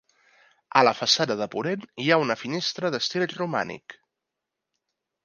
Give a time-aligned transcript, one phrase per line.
[0.79, 3.97] A la façana de ponent hi ha una finestra d'estil romànic.